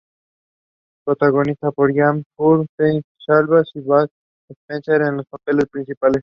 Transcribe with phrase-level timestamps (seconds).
[1.05, 4.09] Protagonizada por James Coburn, Telly Savalas y Bud
[4.49, 6.19] Spencer en los papeles principales.